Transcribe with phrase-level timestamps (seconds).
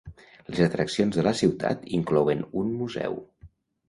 [0.51, 3.15] Les atraccions de la ciutat inclouen un museu.